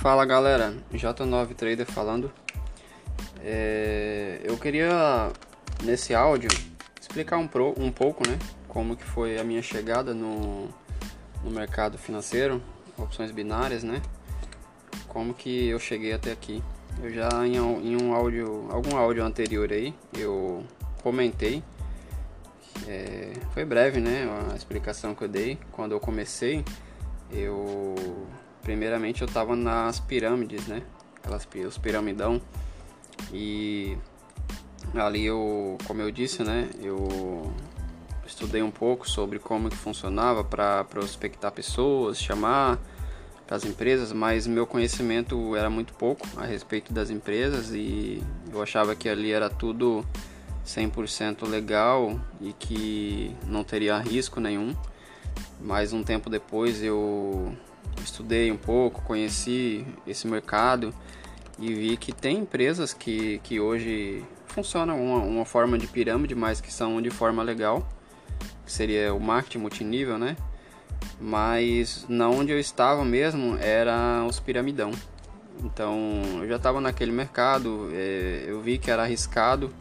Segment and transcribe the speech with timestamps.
[0.00, 2.32] Fala galera, J9 Trader falando.
[3.44, 5.30] É, eu queria
[5.84, 6.48] nesse áudio
[6.98, 10.70] explicar um, pro, um pouco, né, como que foi a minha chegada no,
[11.44, 12.62] no mercado financeiro,
[12.96, 14.00] opções binárias, né,
[15.06, 16.62] como que eu cheguei até aqui.
[17.02, 20.64] Eu já em, em um áudio, algum áudio anterior aí, eu
[21.02, 21.62] comentei,
[22.88, 26.64] é, foi breve, né, a explicação que eu dei quando eu comecei.
[27.30, 27.94] Eu
[28.62, 30.82] primeiramente eu estava nas pirâmides, né?
[31.16, 32.40] Aquelas os piramidão.
[33.32, 33.96] E
[34.94, 37.52] ali eu, como eu disse, né, eu
[38.26, 42.78] estudei um pouco sobre como que funcionava para prospectar pessoas, chamar
[43.50, 48.94] as empresas, mas meu conhecimento era muito pouco a respeito das empresas e eu achava
[48.94, 50.06] que ali era tudo
[50.64, 54.74] 100% legal e que não teria risco nenhum.
[55.60, 57.52] Mas um tempo depois eu
[58.02, 60.94] estudei um pouco, conheci esse mercado
[61.58, 66.60] e vi que tem empresas que, que hoje funcionam uma, uma forma de pirâmide, mas
[66.60, 67.86] que são de forma legal,
[68.64, 70.36] que seria o marketing multinível, né?
[71.20, 74.90] Mas na onde eu estava mesmo era os piramidão.
[75.62, 79.72] Então eu já estava naquele mercado, é, eu vi que era arriscado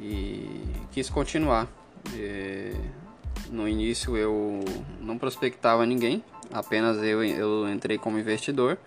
[0.00, 1.68] e quis continuar.
[2.16, 2.72] É,
[3.50, 4.64] no início eu
[5.00, 8.78] não prospectava ninguém, apenas eu, eu entrei como investidor,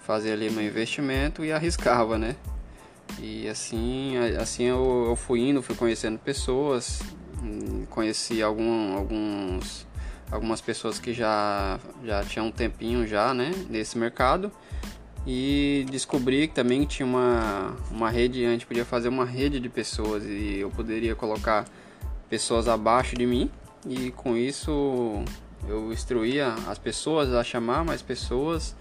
[0.00, 2.36] fazia ali meu investimento e arriscava, né?
[3.18, 7.00] E assim, assim eu, eu fui indo, fui conhecendo pessoas,
[7.42, 9.86] hum, conheci algum, alguns,
[10.30, 14.50] algumas pessoas que já, já tinham um tempinho já, né, nesse mercado
[15.26, 19.68] e descobri que também tinha uma, uma rede, a gente podia fazer uma rede de
[19.68, 21.66] pessoas e eu poderia colocar
[22.28, 23.50] pessoas abaixo de mim
[23.86, 25.22] e com isso
[25.68, 28.74] eu instruía as pessoas a chamar mais pessoas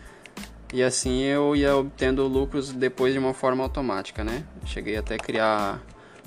[0.74, 4.44] e assim eu ia obtendo lucros depois de uma forma automática, né?
[4.66, 5.82] Cheguei até a criar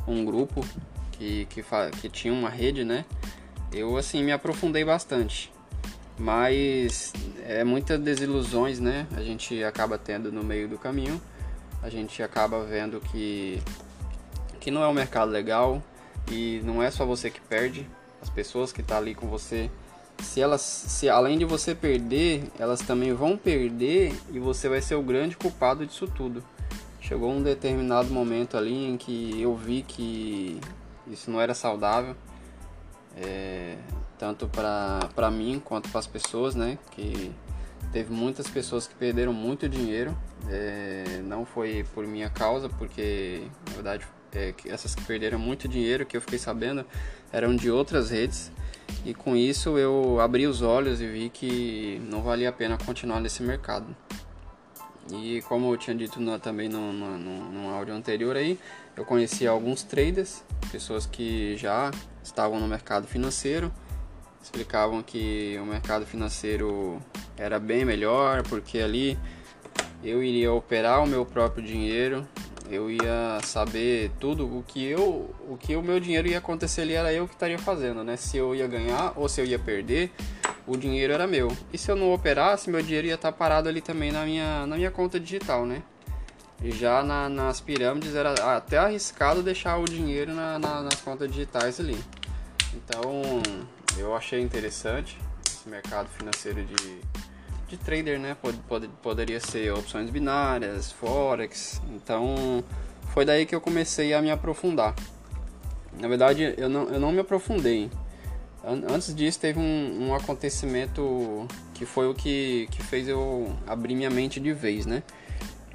[0.06, 0.64] um grupo
[1.12, 1.64] que, que,
[2.00, 3.04] que tinha uma rede, né?
[3.72, 5.52] Eu assim me aprofundei bastante,
[6.18, 7.12] mas
[7.46, 9.06] é muitas desilusões, né?
[9.16, 11.20] A gente acaba tendo no meio do caminho,
[11.82, 13.62] a gente acaba vendo que
[14.60, 15.82] que não é um mercado legal
[16.30, 17.88] e não é só você que perde,
[18.20, 19.68] as pessoas que estão tá ali com você,
[20.18, 24.94] se elas, se além de você perder, elas também vão perder e você vai ser
[24.94, 26.42] o grande culpado disso tudo.
[27.00, 30.60] Chegou um determinado momento ali em que eu vi que
[31.06, 32.16] isso não era saudável,
[33.16, 33.76] é,
[34.18, 36.78] tanto para mim quanto para as pessoas, né?
[36.92, 37.32] Que
[37.92, 40.16] teve muitas pessoas que perderam muito dinheiro,
[40.48, 46.06] é, não foi por minha causa, porque na verdade é, essas que perderam muito dinheiro
[46.06, 46.84] que eu fiquei sabendo
[47.32, 48.50] eram de outras redes
[49.04, 53.20] e com isso eu abri os olhos e vi que não valia a pena continuar
[53.20, 53.86] nesse mercado.
[55.10, 58.58] E como eu tinha dito no, também no, no, no, áudio anterior aí,
[58.96, 61.90] eu conheci alguns traders, pessoas que já
[62.22, 63.72] estavam no mercado financeiro,
[64.40, 67.02] explicavam que o mercado financeiro
[67.36, 69.18] era bem melhor, porque ali
[70.04, 72.26] eu iria operar o meu próprio dinheiro,
[72.72, 76.94] eu ia saber tudo o que eu, o que o meu dinheiro ia acontecer ali
[76.94, 78.16] era eu que estaria fazendo, né?
[78.16, 80.10] Se eu ia ganhar ou se eu ia perder,
[80.66, 81.54] o dinheiro era meu.
[81.70, 84.76] E se eu não operasse, meu dinheiro ia estar parado ali também na minha, na
[84.76, 85.82] minha conta digital, né?
[86.64, 91.78] Já na, nas pirâmides era até arriscado deixar o dinheiro na, na, nas contas digitais
[91.78, 91.98] ali.
[92.72, 93.22] Então
[93.98, 97.00] eu achei interessante esse mercado financeiro de
[97.72, 98.36] de trader, né?
[98.40, 101.80] Pod, pod, poderia ser opções binárias, forex.
[101.94, 102.62] Então
[103.12, 104.94] foi daí que eu comecei a me aprofundar.
[105.98, 107.90] Na verdade, eu não, eu não me aprofundei.
[108.64, 114.10] Antes disso, teve um, um acontecimento que foi o que, que fez eu abrir minha
[114.10, 115.02] mente de vez, né?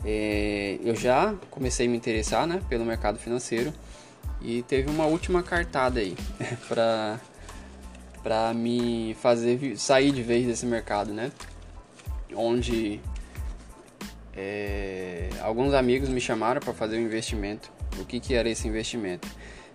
[0.06, 3.74] É, eu já comecei a me interessar né, pelo mercado financeiro
[4.40, 6.16] e teve uma última cartada aí
[6.70, 7.20] para
[8.22, 11.32] para me fazer sair de vez desse mercado, né?
[12.36, 13.00] Onde
[14.36, 17.72] é, alguns amigos me chamaram para fazer um investimento.
[18.00, 19.28] O que, que era esse investimento?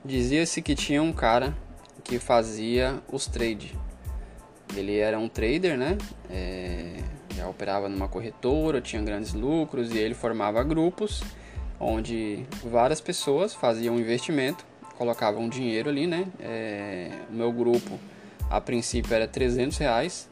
[0.05, 1.57] Dizia-se que tinha um cara
[2.05, 3.73] que fazia os trades.
[4.77, 5.99] Ele era um trader, né?
[6.31, 6.97] É,
[7.37, 11.23] já operava numa corretora, tinha grandes lucros e ele formava grupos
[11.83, 14.65] onde várias pessoas faziam um investimento,
[14.97, 16.27] colocavam dinheiro ali, né?
[16.39, 17.99] É, o meu grupo
[18.49, 20.29] a princípio era 300 reais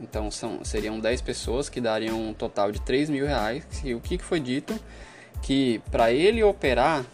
[0.00, 3.64] então são, seriam 10 pessoas que dariam um total de 3 mil reais.
[3.84, 4.78] E o que, que foi dito?
[5.42, 7.04] Que para ele operar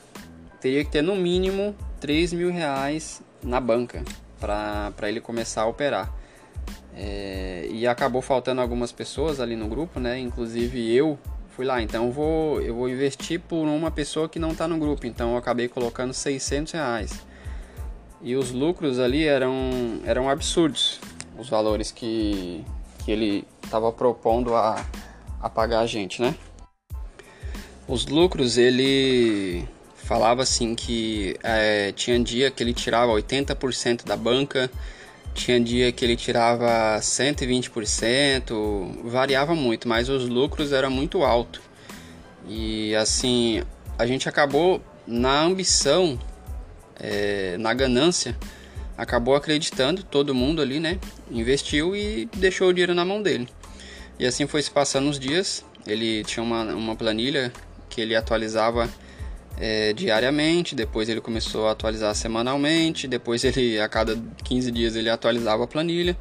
[0.60, 4.02] teria que ter no mínimo 3 mil reais na banca
[4.38, 6.12] para ele começar a operar.
[6.94, 10.18] É, e acabou faltando algumas pessoas ali no grupo, né?
[10.18, 11.18] Inclusive eu
[11.50, 11.80] fui lá.
[11.82, 15.06] Então eu vou, eu vou investir por uma pessoa que não está no grupo.
[15.06, 17.20] Então eu acabei colocando 600 reais.
[18.22, 21.00] E os lucros ali eram, eram absurdos.
[21.40, 22.64] Os valores que,
[23.04, 24.84] que ele estava propondo a,
[25.40, 26.34] a pagar a gente, né?
[27.88, 34.70] Os lucros, ele falava assim que é, tinha dia que ele tirava 80% da banca,
[35.32, 41.62] tinha dia que ele tirava 120%, variava muito, mas os lucros eram muito altos.
[42.46, 43.62] E assim,
[43.98, 46.18] a gente acabou na ambição,
[46.98, 48.36] é, na ganância,
[49.00, 50.98] acabou acreditando, todo mundo ali, né?
[51.30, 53.48] Investiu e deixou o dinheiro na mão dele.
[54.18, 55.64] E assim foi se passando os dias.
[55.86, 57.50] Ele tinha uma, uma planilha
[57.88, 58.90] que ele atualizava
[59.58, 65.08] é, diariamente, depois ele começou a atualizar semanalmente, depois ele a cada 15 dias ele
[65.08, 66.14] atualizava a planilha.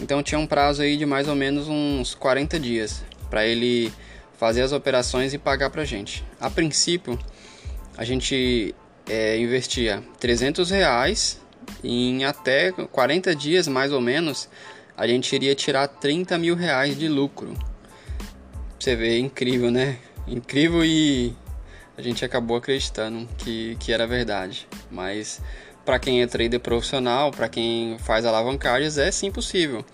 [0.00, 3.92] Então tinha um prazo aí de mais ou menos uns 40 dias para ele
[4.36, 6.24] fazer as operações e pagar para gente.
[6.40, 7.16] A princípio
[7.96, 8.74] a gente
[9.08, 11.45] é, investia 300 reais
[11.82, 14.48] em até 40 dias mais ou menos
[14.96, 17.54] a gente iria tirar 30 mil reais de lucro.
[18.78, 19.98] Você vê, é incrível, né?
[20.26, 21.34] Incrível e
[21.96, 24.66] a gente acabou acreditando que, que era verdade.
[24.90, 25.40] Mas
[25.84, 29.84] para quem é trader profissional, para quem faz alavancagens, é sim possível.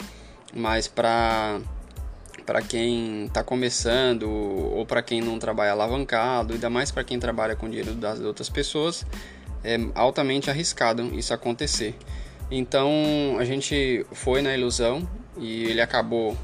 [0.55, 1.61] Mas para
[2.45, 7.55] para quem está começando ou para quem não trabalha alavancado, ainda mais para quem trabalha
[7.55, 9.07] com dinheiro das outras pessoas,
[9.65, 11.95] é altamente arriscado isso acontecer.
[12.51, 12.91] Então
[13.39, 16.37] a gente foi na ilusão e ele acabou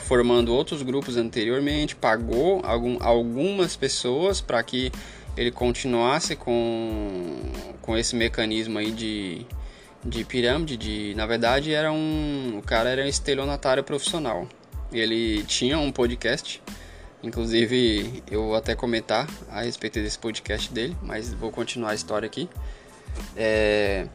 [0.00, 4.92] formando outros grupos anteriormente, pagou algum, algumas pessoas para que
[5.36, 7.36] ele continuasse com,
[7.80, 9.46] com esse mecanismo aí de,
[10.04, 14.48] de pirâmide, de, na verdade era um, o cara era um estelionatário profissional.
[14.92, 16.62] Ele tinha um podcast,
[17.22, 22.26] inclusive eu vou até comentar a respeito desse podcast dele, mas vou continuar a história
[22.26, 22.48] aqui.
[23.36, 24.06] É,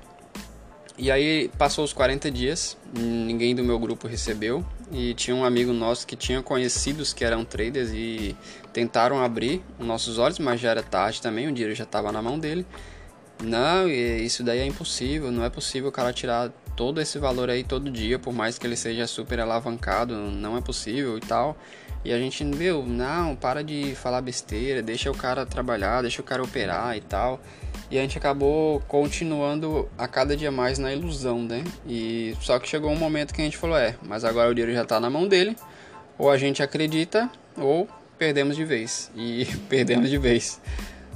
[0.98, 5.74] e aí passou os 40 dias, ninguém do meu grupo recebeu e tinha um amigo
[5.74, 8.36] nosso que tinha conhecidos que eram traders e
[8.72, 12.22] tentaram abrir os nossos olhos, mas já era tarde também, o dinheiro já estava na
[12.22, 12.66] mão dele.
[13.44, 17.64] Não, isso daí é impossível, não é possível o cara tirar todo esse valor aí
[17.64, 21.58] todo dia, por mais que ele seja super alavancado, não é possível e tal.
[22.06, 26.24] E a gente, viu, não, para de falar besteira, deixa o cara trabalhar, deixa o
[26.24, 27.40] cara operar e tal.
[27.90, 31.64] E a gente acabou continuando a cada dia mais na ilusão, né?
[31.88, 34.74] E só que chegou um momento que a gente falou, é, mas agora o dinheiro
[34.74, 35.56] já tá na mão dele,
[36.18, 37.88] ou a gente acredita, ou
[38.18, 39.10] perdemos de vez.
[39.16, 40.60] E perdemos de vez.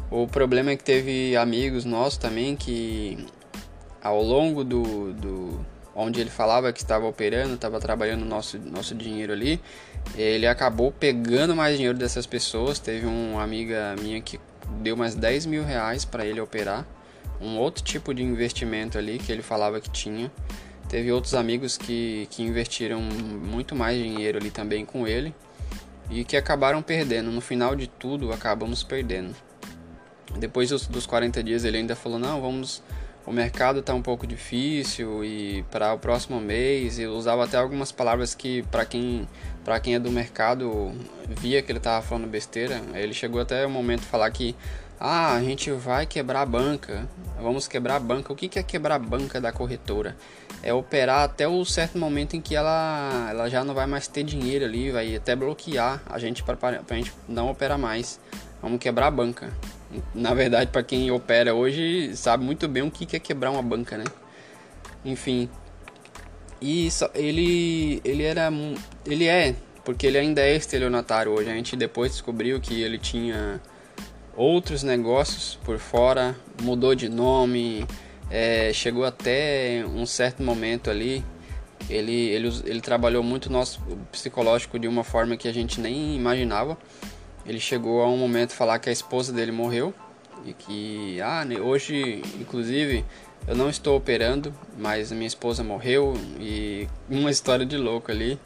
[0.09, 3.25] O problema é que teve amigos nossos também que
[4.02, 5.66] ao longo do, do
[5.96, 9.60] onde ele falava que estava operando, estava trabalhando nosso nosso dinheiro ali,
[10.16, 12.80] ele acabou pegando mais dinheiro dessas pessoas.
[12.80, 14.40] Teve uma amiga minha que
[14.82, 16.86] deu mais 10 mil reais para ele operar.
[17.40, 20.32] Um outro tipo de investimento ali que ele falava que tinha.
[20.90, 25.36] Teve outros amigos que, que investiram muito mais dinheiro ali também com ele
[26.10, 27.30] e que acabaram perdendo.
[27.32, 29.36] No final de tudo, acabamos perdendo.
[30.40, 32.82] Depois dos, dos 40 dias, ele ainda falou: Não, vamos.
[33.28, 36.98] O mercado está um pouco difícil e para o próximo mês.
[36.98, 39.28] Eu usava até algumas palavras que, para quem
[39.66, 40.94] para quem é do mercado,
[41.28, 42.81] via que ele tava falando besteira.
[42.94, 44.56] Ele chegou até o momento de falar que
[44.98, 47.06] ah, a gente vai quebrar a banca.
[47.42, 48.31] Vamos quebrar a banca.
[48.31, 50.16] O que é quebrar a banca da corretora?
[50.64, 54.24] É operar até o certo momento em que ela, ela já não vai mais ter
[54.24, 56.57] dinheiro ali, vai até bloquear a gente para
[56.90, 58.22] a gente não operar mais.
[58.62, 59.52] Vamos quebrar a banca.
[60.14, 63.98] Na verdade, para quem opera hoje, sabe muito bem o que é quebrar uma banca,
[63.98, 64.06] né?
[65.06, 65.50] Enfim,
[66.62, 68.52] e ele, ele era.
[69.06, 71.50] Ele é, porque ele ainda é estelionatário hoje.
[71.50, 73.62] A gente depois descobriu que ele tinha
[74.36, 77.86] outros negócios por fora, mudou de nome,
[78.30, 81.24] é, chegou até um certo momento ali.
[81.90, 83.80] Ele, ele, ele trabalhou muito nosso
[84.12, 86.78] psicológico de uma forma que a gente nem imaginava.
[87.47, 89.94] Ele chegou a um momento falar que a esposa dele morreu
[90.45, 93.06] e que ah, hoje, inclusive,
[93.47, 98.39] eu não estou operando, mas minha esposa morreu e uma história de louco ali.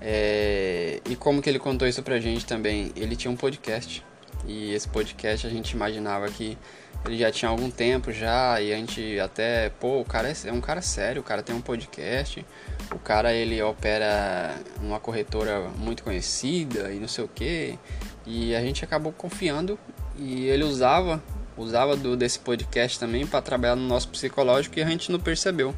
[0.00, 1.00] É...
[1.08, 2.92] E como que ele contou isso pra gente também?
[2.94, 4.04] Ele tinha um podcast
[4.46, 6.56] e esse podcast a gente imaginava que
[7.04, 10.52] ele já tinha algum tempo já e a gente até, pô, o cara é, é
[10.52, 12.44] um cara sério, o cara tem um podcast,
[12.92, 17.78] o cara ele opera numa corretora muito conhecida e não sei o que.
[18.26, 19.78] E a gente acabou confiando
[20.18, 21.22] e ele usava
[21.56, 25.74] usava do, desse podcast também para trabalhar no nosso psicológico e a gente não percebeu.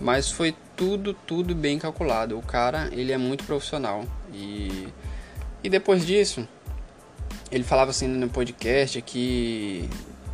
[0.00, 2.38] mas foi tudo, tudo bem calculado.
[2.38, 4.04] O cara, ele é muito profissional.
[4.32, 4.88] E,
[5.62, 6.48] e depois disso,
[7.52, 9.88] ele falava assim no podcast que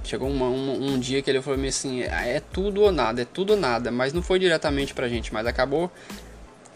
[0.04, 3.54] chegou uma, um, um, dia que ele falou assim, é tudo ou nada, é tudo
[3.54, 5.90] ou nada, mas não foi diretamente pra gente, mas acabou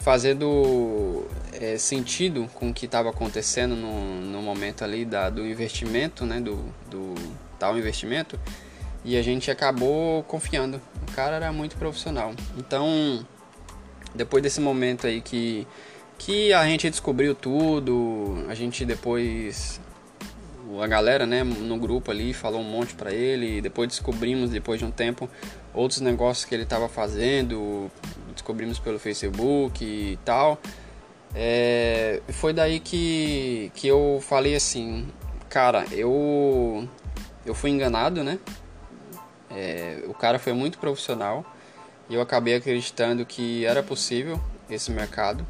[0.00, 6.24] fazendo é, sentido com o que estava acontecendo no, no momento ali da, do investimento,
[6.26, 6.56] né, do,
[6.90, 7.14] do
[7.58, 8.40] tal investimento,
[9.04, 10.80] e a gente acabou confiando.
[11.08, 12.32] O cara era muito profissional.
[12.56, 13.24] Então,
[14.14, 15.66] depois desse momento aí que,
[16.18, 19.80] que a gente descobriu tudo, a gente depois
[20.80, 24.84] a galera, né, no grupo ali falou um monte para ele, depois descobrimos depois de
[24.84, 25.28] um tempo
[25.74, 27.90] outros negócios que ele estava fazendo,
[28.32, 30.58] descobrimos pelo Facebook e tal.
[31.34, 35.08] É, foi daí que, que eu falei assim,
[35.48, 36.88] cara, eu
[37.46, 38.38] eu fui enganado, né?
[39.50, 41.44] É, o cara foi muito profissional
[42.08, 45.44] e eu acabei acreditando que era possível esse mercado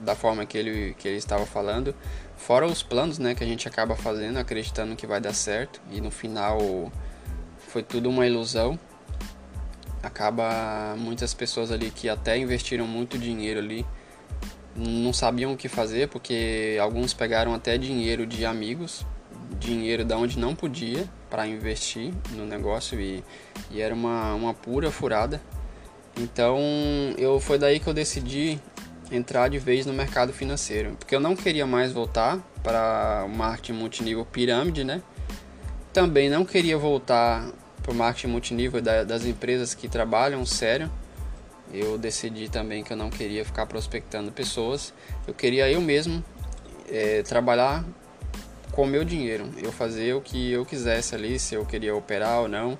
[0.00, 1.94] da forma que ele, que ele estava falando,
[2.36, 6.00] fora os planos né, que a gente acaba fazendo, acreditando que vai dar certo e
[6.00, 6.90] no final
[7.58, 8.78] foi tudo uma ilusão.
[10.02, 13.84] Acaba muitas pessoas ali que até investiram muito dinheiro ali
[14.78, 19.04] não sabiam o que fazer porque alguns pegaram até dinheiro de amigos,
[19.58, 23.24] dinheiro da onde não podia para investir no negócio e,
[23.70, 25.40] e era uma, uma pura furada.
[26.16, 26.58] Então
[27.16, 28.60] eu foi daí que eu decidi
[29.10, 33.72] entrar de vez no mercado financeiro, porque eu não queria mais voltar para o marketing
[33.72, 35.02] multinível pirâmide, né?
[35.92, 37.48] Também não queria voltar
[37.82, 40.90] para o marketing multinível das empresas que trabalham sério.
[41.72, 44.92] Eu decidi também que eu não queria ficar prospectando pessoas.
[45.26, 46.22] Eu queria eu mesmo
[46.90, 47.84] é, trabalhar
[48.72, 49.48] com o meu dinheiro.
[49.62, 52.78] Eu fazer o que eu quisesse ali, se eu queria operar ou não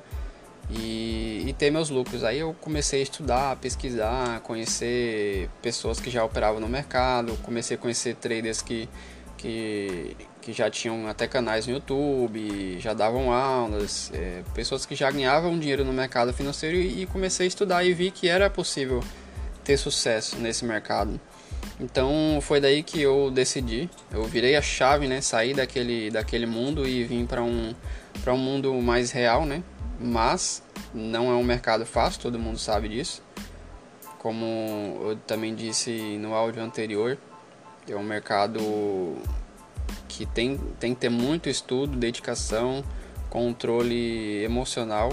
[0.71, 2.23] e, e, ter meus lucros.
[2.25, 7.81] Aí eu comecei a estudar, pesquisar, conhecer pessoas que já operavam no mercado, comecei a
[7.81, 8.89] conhecer traders que,
[9.37, 15.11] que, que já tinham até canais no YouTube, já davam aulas, é, pessoas que já
[15.11, 19.03] ganhavam dinheiro no mercado financeiro e, e comecei a estudar e vi que era possível
[19.65, 21.19] ter sucesso nesse mercado.
[21.81, 26.87] Então foi daí que eu decidi, eu virei a chave, né, sair daquele, daquele mundo
[26.87, 27.75] e vim para um,
[28.23, 29.63] para um mundo mais real, né,
[29.99, 30.63] mas
[30.95, 33.23] não é um mercado fácil, todo mundo sabe disso.
[34.19, 37.19] Como eu também disse no áudio anterior,
[37.89, 39.17] é um mercado
[40.09, 42.85] que tem, tem que ter muito estudo, dedicação,
[43.31, 45.11] controle emocional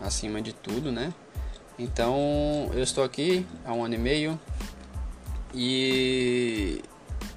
[0.00, 1.12] acima de tudo, né?
[1.78, 4.40] Então eu estou aqui há um ano e meio
[5.54, 6.82] e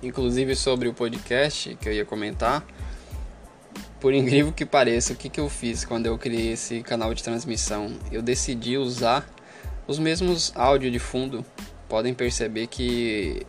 [0.01, 2.65] inclusive sobre o podcast que eu ia comentar
[3.99, 7.23] por incrível que pareça, o que, que eu fiz quando eu criei esse canal de
[7.23, 7.91] transmissão?
[8.11, 9.27] Eu decidi usar
[9.85, 11.45] os mesmos áudios de fundo.
[11.87, 13.45] Podem perceber que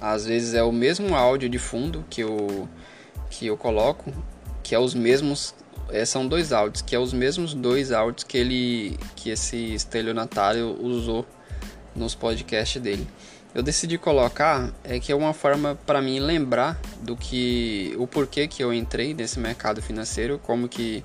[0.00, 2.68] às vezes é o mesmo áudio de fundo que eu,
[3.30, 4.12] que eu coloco,
[4.62, 5.54] que é os mesmos.
[5.90, 10.76] É, são dois áudios, que é os mesmos dois áudios que ele que esse estelionatário
[10.82, 11.26] usou
[11.96, 13.06] nos podcasts dele
[13.54, 18.46] eu decidi colocar é que é uma forma para mim lembrar do que o porquê
[18.46, 21.04] que eu entrei nesse mercado financeiro, como que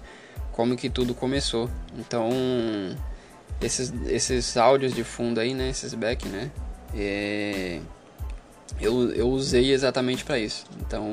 [0.51, 1.69] como que tudo começou.
[1.97, 2.29] Então,
[3.59, 6.51] esses, esses áudios de fundo aí, né, esses back, né,
[6.95, 7.79] é,
[8.79, 10.65] eu, eu usei exatamente para isso.
[10.79, 11.11] Então,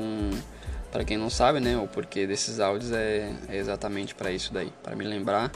[0.91, 4.71] para quem não sabe, né, o porquê desses áudios é, é exatamente para isso daí,
[4.83, 5.51] para me lembrar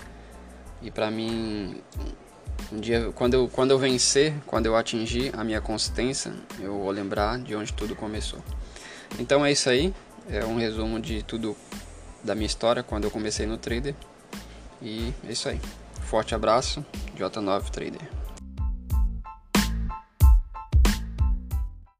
[0.82, 1.82] e para mim
[2.71, 6.91] um dia, quando eu, quando eu vencer, quando eu atingir a minha consistência, eu vou
[6.91, 8.39] lembrar de onde tudo começou.
[9.19, 9.93] Então é isso aí,
[10.29, 11.55] é um resumo de tudo
[12.23, 13.95] da minha história quando eu comecei no trader.
[14.81, 15.59] E é isso aí.
[16.01, 16.85] Forte abraço,
[17.17, 18.25] J9 Trader.